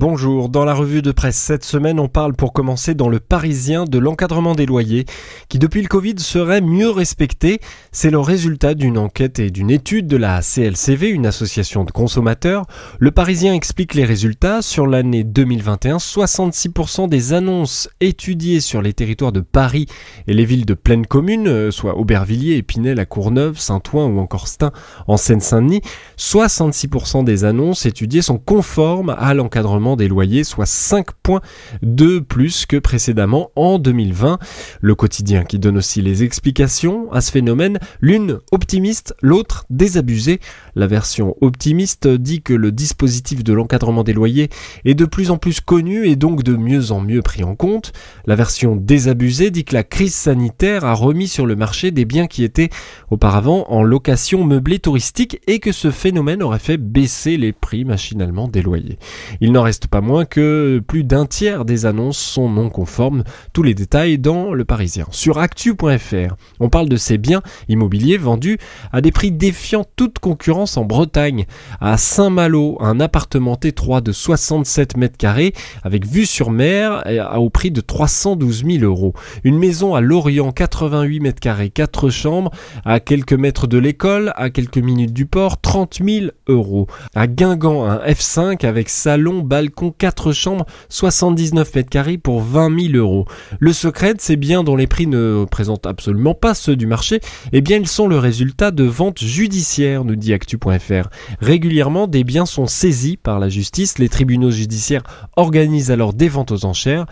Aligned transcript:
Bonjour, 0.00 0.48
dans 0.48 0.64
la 0.64 0.74
revue 0.74 1.02
de 1.02 1.10
presse 1.10 1.36
cette 1.36 1.64
semaine, 1.64 1.98
on 1.98 2.06
parle 2.06 2.32
pour 2.32 2.52
commencer 2.52 2.94
dans 2.94 3.08
le 3.08 3.18
Parisien 3.18 3.84
de 3.84 3.98
l'encadrement 3.98 4.54
des 4.54 4.64
loyers, 4.64 5.06
qui 5.48 5.58
depuis 5.58 5.82
le 5.82 5.88
Covid 5.88 6.14
serait 6.18 6.60
mieux 6.60 6.88
respecté. 6.88 7.58
C'est 7.90 8.10
le 8.12 8.20
résultat 8.20 8.74
d'une 8.74 8.96
enquête 8.96 9.40
et 9.40 9.50
d'une 9.50 9.72
étude 9.72 10.06
de 10.06 10.16
la 10.16 10.40
CLCV, 10.40 11.08
une 11.08 11.26
association 11.26 11.82
de 11.82 11.90
consommateurs. 11.90 12.64
Le 13.00 13.10
Parisien 13.10 13.54
explique 13.54 13.94
les 13.94 14.04
résultats. 14.04 14.62
Sur 14.62 14.86
l'année 14.86 15.24
2021, 15.24 15.96
66% 15.96 17.08
des 17.08 17.32
annonces 17.32 17.90
étudiées 17.98 18.60
sur 18.60 18.82
les 18.82 18.92
territoires 18.92 19.32
de 19.32 19.40
Paris 19.40 19.86
et 20.28 20.32
les 20.32 20.44
villes 20.44 20.64
de 20.64 20.74
pleine 20.74 21.08
commune, 21.08 21.48
euh, 21.48 21.70
soit 21.72 21.98
Aubervilliers, 21.98 22.58
Épinay, 22.58 22.94
La 22.94 23.04
Courneuve, 23.04 23.58
Saint-Ouen 23.58 24.06
ou 24.06 24.20
encore 24.20 24.46
Stein 24.46 24.70
en 25.08 25.16
Seine-Saint-Denis, 25.16 25.82
66% 26.16 27.24
des 27.24 27.42
annonces 27.42 27.84
étudiées 27.84 28.22
sont 28.22 28.38
conformes 28.38 29.16
à 29.18 29.34
l'encadrement 29.34 29.87
des 29.96 30.08
loyers, 30.08 30.44
soit 30.44 30.66
5 30.66 31.12
points 31.22 31.40
de 31.82 32.18
plus 32.18 32.66
que 32.66 32.76
précédemment 32.76 33.50
en 33.56 33.78
2020. 33.78 34.38
Le 34.80 34.94
quotidien 34.94 35.44
qui 35.44 35.58
donne 35.58 35.78
aussi 35.78 36.02
les 36.02 36.22
explications 36.24 37.10
à 37.12 37.20
ce 37.20 37.30
phénomène, 37.30 37.78
l'une 38.00 38.38
optimiste, 38.52 39.14
l'autre 39.22 39.66
désabusée. 39.70 40.40
La 40.74 40.86
version 40.86 41.36
optimiste 41.40 42.08
dit 42.08 42.42
que 42.42 42.54
le 42.54 42.72
dispositif 42.72 43.44
de 43.44 43.52
l'encadrement 43.52 44.04
des 44.04 44.12
loyers 44.12 44.48
est 44.84 44.94
de 44.94 45.04
plus 45.04 45.30
en 45.30 45.38
plus 45.38 45.60
connu 45.60 46.08
et 46.08 46.16
donc 46.16 46.42
de 46.42 46.56
mieux 46.56 46.92
en 46.92 47.00
mieux 47.00 47.22
pris 47.22 47.44
en 47.44 47.54
compte. 47.54 47.92
La 48.26 48.36
version 48.36 48.76
désabusée 48.76 49.50
dit 49.50 49.64
que 49.64 49.74
la 49.74 49.84
crise 49.84 50.14
sanitaire 50.14 50.84
a 50.84 50.94
remis 50.94 51.28
sur 51.28 51.46
le 51.46 51.56
marché 51.56 51.90
des 51.90 52.04
biens 52.04 52.26
qui 52.26 52.44
étaient 52.44 52.70
auparavant 53.10 53.66
en 53.68 53.82
location 53.82 54.44
meublée 54.44 54.78
touristique 54.78 55.40
et 55.46 55.58
que 55.58 55.72
ce 55.72 55.90
phénomène 55.90 56.42
aurait 56.42 56.58
fait 56.58 56.76
baisser 56.76 57.36
les 57.36 57.52
prix 57.52 57.84
machinalement 57.84 58.48
des 58.48 58.62
loyers. 58.62 58.98
Il 59.40 59.52
n'en 59.52 59.62
reste 59.62 59.77
pas 59.86 60.00
moins 60.00 60.24
que 60.24 60.82
plus 60.86 61.04
d'un 61.04 61.26
tiers 61.26 61.64
des 61.64 61.86
annonces 61.86 62.18
sont 62.18 62.48
non 62.48 62.70
conformes. 62.70 63.24
Tous 63.52 63.62
les 63.62 63.74
détails 63.74 64.18
dans 64.18 64.52
Le 64.52 64.64
Parisien. 64.64 65.06
Sur 65.10 65.38
actu.fr, 65.38 66.36
on 66.60 66.68
parle 66.68 66.88
de 66.88 66.96
ces 66.96 67.18
biens 67.18 67.42
immobiliers 67.68 68.18
vendus 68.18 68.58
à 68.92 69.00
des 69.00 69.12
prix 69.12 69.30
défiant 69.30 69.84
toute 69.96 70.18
concurrence 70.18 70.76
en 70.76 70.84
Bretagne. 70.84 71.46
À 71.80 71.96
Saint-Malo, 71.96 72.78
un 72.80 73.00
appartement 73.00 73.54
T3 73.54 74.02
de 74.02 74.12
67 74.12 74.96
mètres 74.96 75.16
carrés 75.16 75.54
avec 75.82 76.06
vue 76.06 76.26
sur 76.26 76.50
mer 76.50 77.04
au 77.36 77.50
prix 77.50 77.70
de 77.70 77.80
312 77.80 78.64
000 78.64 78.84
euros. 78.84 79.14
Une 79.44 79.58
maison 79.58 79.94
à 79.94 80.00
Lorient, 80.00 80.52
88 80.52 81.20
mètres 81.20 81.40
carrés, 81.40 81.70
4 81.70 82.10
chambres, 82.10 82.50
à 82.84 83.00
quelques 83.00 83.32
mètres 83.32 83.66
de 83.66 83.78
l'école, 83.78 84.32
à 84.36 84.50
quelques 84.50 84.78
minutes 84.78 85.12
du 85.12 85.26
port, 85.26 85.60
30 85.60 86.00
000 86.04 86.26
euros. 86.48 86.86
À 87.14 87.26
Guingamp, 87.26 87.84
un 87.84 87.98
F5 87.98 88.66
avec 88.66 88.88
salon, 88.88 89.40
balcon, 89.40 89.57
balcon 89.58 89.92
4 89.96 90.30
chambres, 90.30 90.66
79 90.88 91.74
mètres 91.74 91.90
carrés 91.90 92.16
pour 92.16 92.42
20 92.42 92.92
000 92.92 92.94
euros. 92.94 93.24
Le 93.58 93.72
secret 93.72 94.14
de 94.14 94.20
ces 94.20 94.36
biens 94.36 94.62
dont 94.62 94.76
les 94.76 94.86
prix 94.86 95.08
ne 95.08 95.44
présentent 95.50 95.86
absolument 95.86 96.34
pas 96.34 96.54
ceux 96.54 96.76
du 96.76 96.86
marché, 96.86 97.18
eh 97.52 97.60
bien 97.60 97.78
ils 97.78 97.88
sont 97.88 98.06
le 98.06 98.18
résultat 98.18 98.70
de 98.70 98.84
ventes 98.84 99.18
judiciaires, 99.18 100.04
nous 100.04 100.14
dit 100.14 100.32
actu.fr. 100.32 101.08
Régulièrement, 101.40 102.06
des 102.06 102.22
biens 102.22 102.46
sont 102.46 102.68
saisis 102.68 103.16
par 103.16 103.40
la 103.40 103.48
justice, 103.48 103.98
les 103.98 104.08
tribunaux 104.08 104.52
judiciaires 104.52 105.02
organisent 105.34 105.90
alors 105.90 106.14
des 106.14 106.28
ventes 106.28 106.52
aux 106.52 106.64
enchères. 106.64 107.06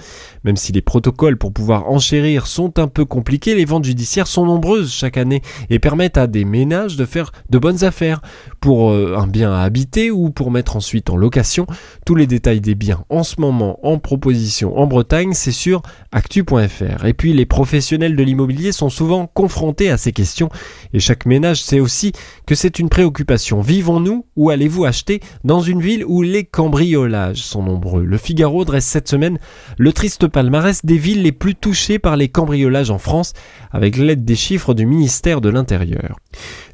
Même 0.45 0.57
si 0.57 0.71
les 0.71 0.83
protocoles 0.83 1.39
pour 1.39 1.53
pouvoir 1.53 1.91
enchérir 1.91 2.47
sont 2.47 2.79
un 2.79 2.87
peu 2.87 3.05
compliqués, 3.05 3.57
les 3.57 3.65
ventes 3.65 3.87
judiciaires 3.87 4.29
sont 4.29 4.47
nombreuses 4.47 4.93
chaque 4.93 5.17
année 5.17 5.43
et 5.69 5.81
permettent 5.81 6.17
à 6.17 6.29
des 6.29 6.45
ménages 6.45 6.95
de 6.95 7.07
faire 7.07 7.33
de 7.51 7.59
bonnes 7.59 7.83
affaires 7.83 8.21
pour 8.61 8.93
euh, 8.93 9.17
un 9.19 9.27
bien 9.27 9.53
à 9.53 9.63
habiter 9.63 10.13
ou 10.13 10.31
pour 10.31 10.53
mettre 10.53 10.77
ensuite 10.77 11.11
en 11.11 11.17
location. 11.17 11.67
Tous 12.05 12.15
les 12.15 12.29
détails 12.37 12.61
des 12.61 12.75
biens 12.75 13.03
en 13.09 13.23
ce 13.23 13.41
moment 13.41 13.79
en 13.83 13.99
proposition 13.99 14.79
en 14.79 14.87
Bretagne, 14.87 15.33
c'est 15.33 15.53
sur 15.53 15.81
actu.fr. 16.13 17.07
Et 17.07 17.15
puis 17.15 17.33
les 17.33 17.47
professionnels 17.47 18.15
de 18.15 18.23
l'immobilier 18.23 18.73
sont 18.73 18.91
souvent 18.91 19.27
confrontés 19.27 19.89
à 19.89 19.97
ces 19.97 20.13
questions 20.13 20.51
et 20.93 21.01
chaque 21.01 21.25
ménage 21.25 21.63
sait 21.63 21.81
aussi 21.81 22.13
que 22.47 22.55
c'est 22.55 22.79
une 22.79 22.91
préoccupation. 22.91 23.63
Vivons-nous 23.63 24.27
ou 24.37 24.51
allez-vous 24.51 24.85
acheter 24.85 25.21
dans 25.45 25.63
une 25.63 25.81
ville 25.81 26.05
où 26.05 26.21
les 26.21 26.45
cambriolages 26.45 27.43
sont 27.43 27.63
nombreux? 27.63 28.05
Le 28.05 28.19
Figaro 28.19 28.67
dresse 28.67 28.85
cette 28.85 29.09
semaine 29.09 29.39
le 29.79 29.95
triste 29.95 30.29
palmarès 30.29 30.85
des 30.85 30.99
villes 30.99 31.23
les 31.23 31.33
plus 31.33 31.55
touchées 31.55 31.99
par 31.99 32.19
les 32.19 32.29
cambriolages 32.29 32.91
en 32.91 32.99
France 32.99 33.33
avec 33.71 33.97
l'aide 33.97 34.27
des 34.27 34.37
chiffres 34.37 34.75
du 34.75 34.85
ministère 34.85 35.41
de 35.41 35.49
l'Intérieur. 35.49 36.19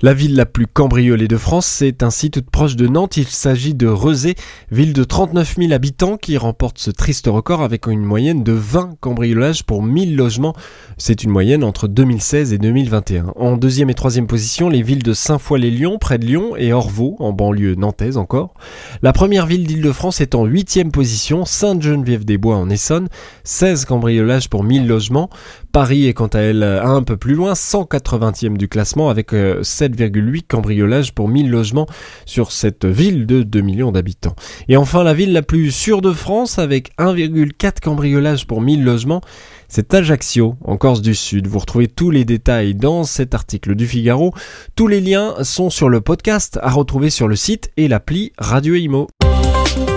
La 0.01 0.13
ville 0.13 0.35
la 0.35 0.47
plus 0.47 0.67
cambriolée 0.67 1.29
de 1.29 1.37
France, 1.37 1.67
c'est 1.67 2.03
ainsi 2.03 2.33
toute 2.33 2.51
proche 2.51 2.75
de 2.75 2.89
Nantes. 2.89 3.17
Il 3.17 3.29
s'agit 3.29 3.75
de 3.75 3.87
Rezé, 3.87 4.35
ville 4.73 4.93
de 4.93 5.05
39 5.05 5.52
000 5.57 5.73
habitants 5.73 6.17
qui 6.17 6.37
remporte 6.37 6.79
ce 6.79 6.91
triste 6.91 7.27
record 7.27 7.63
avec 7.63 7.87
une 7.87 8.05
moyenne 8.05 8.43
de 8.43 8.53
20 8.53 8.97
cambriolages 9.01 9.65
pour 9.65 9.83
1000 9.83 10.17
logements. 10.17 10.55
C'est 10.99 11.25
une 11.25 11.31
moyenne 11.31 11.65
entre 11.65 11.89
2016 11.89 12.53
et 12.53 12.59
2021. 12.59 13.33
En 13.37 13.57
deuxième 13.57 13.91
et 13.91 13.95
troisième 13.95 14.27
position, 14.27 14.69
les 14.69 14.83
villes 14.83 15.03
de 15.03 15.13
Saint-Foy-les-Lyons, 15.13 15.99
près 15.99 16.19
de 16.19 16.27
Lyon, 16.27 16.57
et 16.57 16.73
Orvaux, 16.73 17.17
en 17.19 17.33
banlieue 17.33 17.75
nantaise 17.75 18.17
encore. 18.17 18.55
La 19.03 19.13
première 19.13 19.47
ville 19.47 19.67
d'Île-de-France 19.67 20.21
est 20.21 20.35
en 20.35 20.45
huitième 20.45 20.93
position, 20.93 21.45
Sainte-Geneviève-des-Bois 21.45 22.57
en 22.57 22.71
Essonne, 22.71 23.09
16 23.45 23.85
cambriolages 23.85 24.49
pour 24.49 24.65
1000 24.65 24.87
logements. 24.87 25.31
Paris 25.73 26.07
est 26.07 26.15
quant 26.15 26.27
à 26.27 26.41
elle 26.41 26.63
un 26.63 27.03
peu 27.03 27.17
plus 27.17 27.35
loin, 27.35 27.55
180e 27.55 28.57
du 28.57 28.69
classement 28.69 29.09
avec 29.09 29.33
7,8 29.33 30.37
euh, 30.37 30.41
cambriolages 30.47 31.15
pour 31.15 31.29
1000 31.29 31.51
logements 31.51 31.87
sur 32.27 32.53
cette 32.53 32.85
ville 32.85 33.27
de 33.27 33.43
2 33.43 33.61
millions 33.61 33.93
d'habitants. 33.93 34.35
Et 34.69 34.77
enfin 34.77 35.03
la 35.03 35.15
ville 35.15 35.33
la 35.33 35.42
plus 35.43 35.71
sûre 35.71 36.03
de 36.03 36.13
France 36.13 36.59
avec 36.59 36.91
1,4 36.99 37.81
cambriolages 37.81 38.47
pour 38.47 38.61
1000 38.61 38.85
logements, 38.85 39.21
c'est 39.69 39.95
Ajaccio, 39.95 40.57
en 40.65 40.77
Corse 40.77 41.01
du 41.01 41.15
Sud. 41.15 41.47
Vous 41.47 41.59
retrouvez 41.59 41.89
tous 41.89 42.11
les 42.11 42.25
détails 42.25 42.75
dans 42.75 43.05
cet 43.05 43.35
article 43.35 43.75
du 43.75 43.87
Figaro. 43.87 44.35
Tous 44.77 44.87
les 44.87 45.01
liens 45.01 45.35
sont 45.43 45.71
sur 45.71 45.89
le 45.89 46.01
podcast 46.01 46.59
à 46.63 46.71
retrouver 46.71 47.11
sur 47.11 47.27
le 47.27 47.37
site 47.37 47.71
et 47.77 47.89
l'appli 47.89 48.33
Radio 48.39 48.75
Imo. 48.75 49.09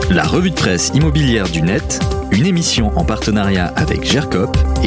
La 0.09 0.23
revue 0.23 0.51
de 0.51 0.56
presse 0.56 0.91
immobilière 0.94 1.50
du 1.50 1.62
net, 1.62 2.00
une 2.31 2.45
émission 2.45 2.97
en 2.97 3.03
partenariat 3.03 3.67
avec 3.75 4.03
GERCOP 4.03 4.56
et 4.81 4.83